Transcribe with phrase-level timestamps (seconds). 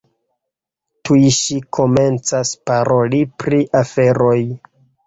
[1.09, 4.39] Tuj ŝi komencas paroli pri aferoj.